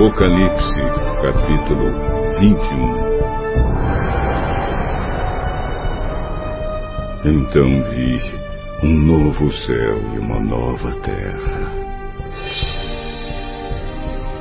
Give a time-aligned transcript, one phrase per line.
[0.00, 0.80] Apocalipse,
[1.20, 1.84] capítulo
[2.40, 2.48] 21
[7.26, 8.18] Então vi
[8.82, 11.70] um novo céu e uma nova terra.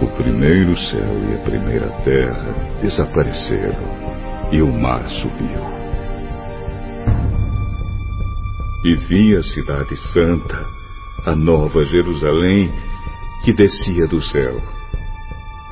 [0.00, 3.82] O primeiro céu e a primeira terra desapareceram
[4.52, 5.66] e o mar subiu.
[8.84, 10.64] E vi a cidade santa,
[11.26, 12.72] a nova Jerusalém,
[13.44, 14.79] que descia do céu.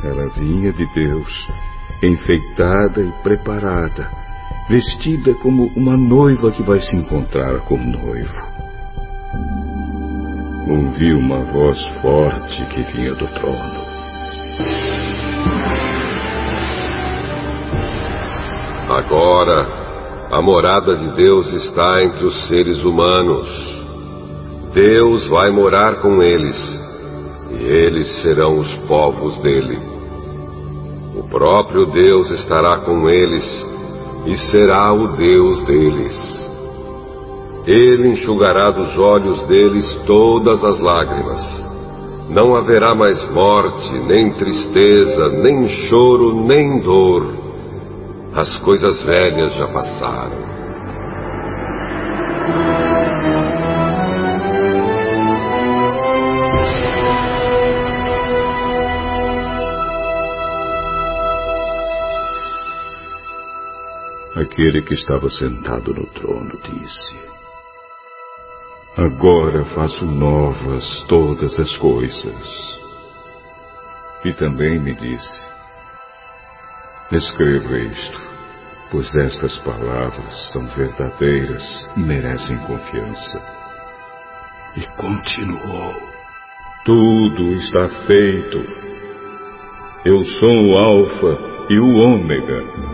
[0.02, 1.28] Ela vinha de Deus,
[2.02, 4.08] enfeitada e preparada,
[4.68, 8.48] vestida como uma noiva que vai se encontrar com o noivo.
[10.70, 13.88] Ouvi uma voz forte que vinha do trono.
[18.90, 19.66] Agora,
[20.30, 23.48] a morada de Deus está entre os seres humanos.
[24.72, 26.56] Deus vai morar com eles,
[27.50, 29.78] e eles serão os povos dele.
[31.16, 33.66] O próprio Deus estará com eles
[34.26, 36.38] e será o Deus deles.
[37.66, 41.68] Ele enxugará dos olhos deles todas as lágrimas.
[42.30, 47.38] Não haverá mais morte, nem tristeza, nem choro, nem dor.
[48.34, 50.57] As coisas velhas já passaram.
[64.38, 67.18] Aquele que estava sentado no trono disse:
[68.96, 72.78] Agora faço novas todas as coisas.
[74.24, 75.42] E também me disse:
[77.10, 78.20] Escreva isto,
[78.92, 81.64] pois estas palavras são verdadeiras
[81.96, 83.42] e merecem confiança.
[84.76, 85.94] E continuou:
[86.84, 88.64] Tudo está feito.
[90.04, 91.38] Eu sou o Alfa
[91.70, 92.87] e o Ômega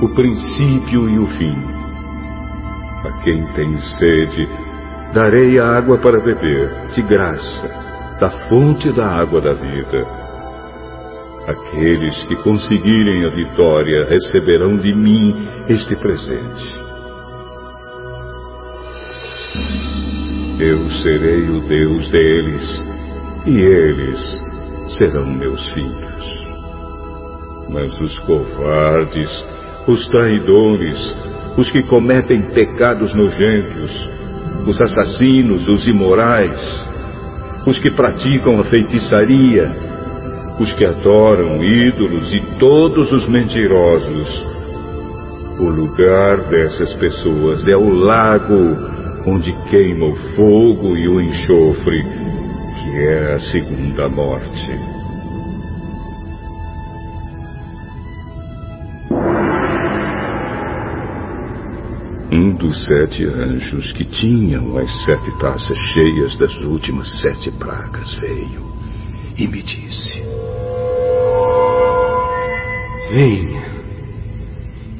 [0.00, 1.56] o princípio e o fim.
[3.04, 4.48] A quem tem sede,
[5.12, 7.68] darei água para beber, de graça,
[8.20, 10.06] da fonte da água da vida.
[11.46, 16.86] Aqueles que conseguirem a vitória receberão de mim este presente.
[20.58, 22.84] Eu serei o Deus deles,
[23.46, 24.42] e eles
[24.98, 26.46] serão meus filhos.
[27.68, 29.55] Mas os covardes
[29.86, 31.16] os traidores,
[31.56, 33.90] os que cometem pecados nojentos,
[34.66, 36.84] os assassinos, os imorais,
[37.66, 39.70] os que praticam a feitiçaria,
[40.58, 44.46] os que adoram ídolos e todos os mentirosos.
[45.58, 48.76] O lugar dessas pessoas é o lago
[49.26, 54.95] onde queima o fogo e o enxofre, que é a segunda morte.
[62.36, 68.76] Um dos sete anjos que tinham as sete taças cheias das últimas sete pragas veio
[69.38, 70.22] e me disse:
[73.10, 73.64] Venha,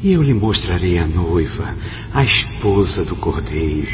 [0.03, 1.75] e eu lhe mostrarei a noiva,
[2.15, 3.87] a esposa do cordeiro.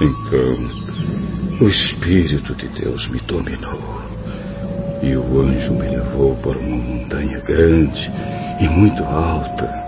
[0.00, 4.00] Então, o Espírito de Deus me dominou,
[5.02, 8.10] e o anjo me levou para uma montanha grande
[8.60, 9.81] e muito alta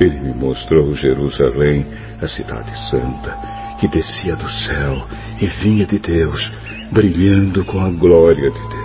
[0.00, 1.86] ele me mostrou Jerusalém,
[2.20, 3.36] a cidade santa,
[3.78, 5.06] que descia do céu
[5.40, 6.50] e vinha de Deus,
[6.90, 8.80] brilhando com a glória de Deus.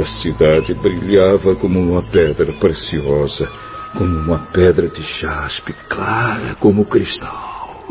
[0.00, 3.48] A cidade brilhava como uma pedra preciosa,
[3.92, 7.84] como uma pedra de jaspe, clara como cristal.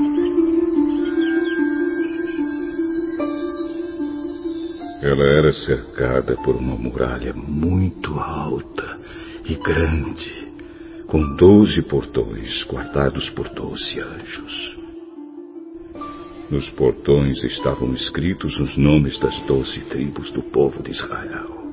[5.02, 8.98] Ela era cercada por uma muralha muito alta
[9.46, 10.53] e grande
[11.14, 14.80] com doze portões guardados por doze anjos.
[16.50, 21.68] Nos portões estavam escritos os nomes das doze tribos do povo de Israel.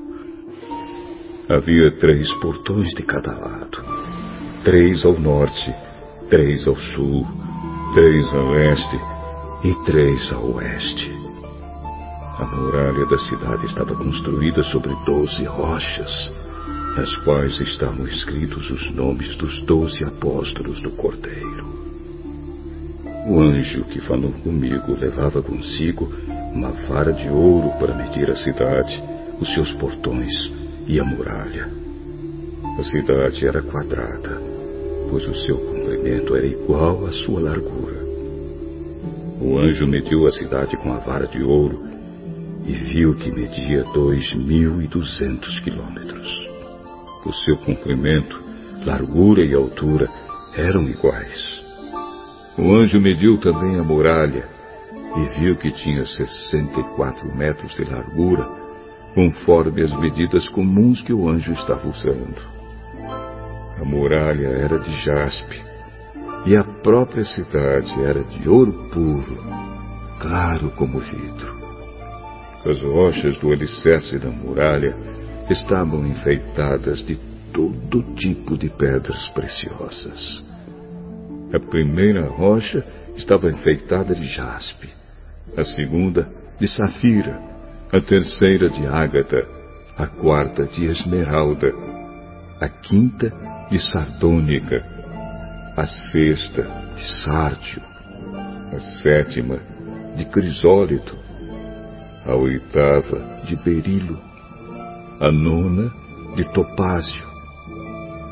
[1.49, 3.83] Havia três portões de cada lado:
[4.63, 5.75] três ao norte,
[6.29, 7.27] três ao sul,
[7.95, 9.01] três ao leste
[9.65, 11.11] e três ao oeste.
[12.37, 16.40] A muralha da cidade estava construída sobre doze rochas
[16.97, 21.81] nas quais estavam escritos os nomes dos doze apóstolos do Cordeiro.
[23.29, 26.11] O anjo que falou comigo levava consigo
[26.53, 29.01] uma vara de ouro para medir a cidade,
[29.41, 30.33] os seus portões
[30.87, 31.71] e a muralha.
[32.79, 34.41] A cidade era quadrada,
[35.09, 38.01] pois o seu comprimento era igual à sua largura.
[39.41, 41.89] O anjo mediu a cidade com a vara de ouro
[42.67, 46.50] e viu que media dois mil e duzentos quilômetros.
[47.25, 48.39] O seu comprimento,
[48.85, 50.09] largura e altura
[50.57, 51.61] eram iguais.
[52.59, 54.49] O anjo mediu também a muralha
[55.17, 58.49] e viu que tinha 64 metros de largura,
[59.15, 62.41] conforme as medidas comuns que o anjo estava usando.
[63.81, 65.61] A muralha era de jaspe
[66.47, 69.37] e a própria cidade era de ouro puro,
[70.21, 71.61] claro como vidro.
[72.65, 75.10] As rochas do alicerce da muralha
[75.53, 77.17] estavam enfeitadas de
[77.53, 80.45] todo tipo de pedras preciosas.
[81.53, 82.85] A primeira rocha
[83.17, 84.89] estava enfeitada de jaspe,
[85.57, 86.29] a segunda
[86.61, 87.41] de safira,
[87.93, 89.45] a terceira de ágata,
[89.97, 91.73] a quarta de esmeralda,
[92.61, 93.33] a quinta
[93.71, 94.85] de sardônica,
[95.77, 96.63] a sexta
[96.95, 97.83] de sárdio,
[98.73, 99.59] a sétima
[100.17, 101.17] de crisólito,
[102.25, 104.30] a oitava de berilo,
[105.21, 105.93] a nona
[106.35, 107.23] de topázio,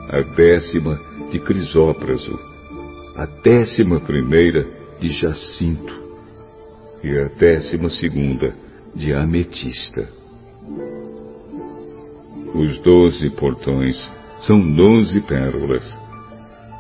[0.08, 0.99] a décima
[1.31, 2.38] de crisópraso,
[3.14, 4.67] a décima primeira
[4.99, 5.93] de jacinto
[7.05, 8.55] e a décima segunda
[8.94, 10.08] de ametista.
[12.55, 15.87] Os doze portões são doze pérolas,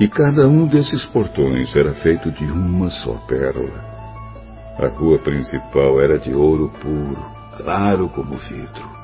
[0.00, 3.84] e cada um desses portões era feito de uma só pérola.
[4.78, 7.22] A rua principal era de ouro puro,
[7.58, 8.97] claro como vidro.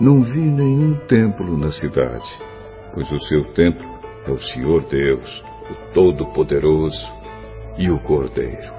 [0.00, 2.26] Não vi nenhum templo na cidade,
[2.92, 3.86] pois o seu templo
[4.26, 7.06] é o Senhor Deus, o Todo-Poderoso
[7.78, 8.74] e o Cordeiro.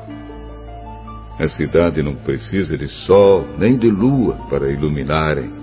[1.39, 5.53] A cidade não precisa de sol nem de lua para iluminarem,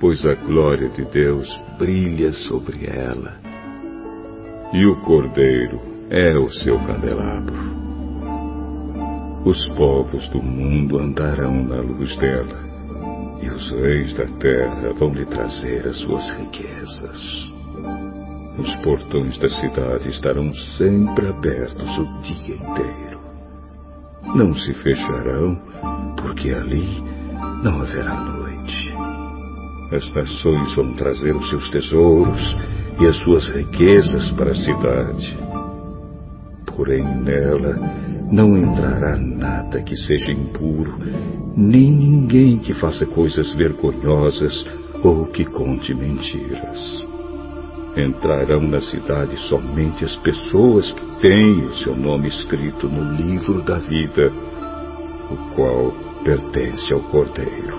[0.00, 1.46] pois a glória de Deus
[1.78, 3.36] brilha sobre ela.
[4.72, 5.78] E o Cordeiro
[6.08, 7.54] é o seu candelabro.
[9.44, 12.75] Os povos do mundo andarão na luz dela
[13.40, 17.52] e os reis da terra vão lhe trazer as suas riquezas.
[18.58, 23.20] Os portões da cidade estarão sempre abertos o dia inteiro.
[24.34, 25.60] Não se fecharão,
[26.20, 27.02] porque ali
[27.62, 28.94] não haverá noite.
[29.92, 32.56] As nações vão trazer os seus tesouros
[32.98, 35.38] e as suas riquezas para a cidade.
[36.74, 37.78] Porém, nela
[38.30, 40.96] não entrará nada que seja impuro,
[41.56, 44.66] nem ninguém que faça coisas vergonhosas
[45.02, 47.06] ou que conte mentiras.
[47.96, 53.78] Entrarão na cidade somente as pessoas que têm o seu nome escrito no livro da
[53.78, 54.30] vida,
[55.30, 57.75] o qual pertence ao Cordeiro.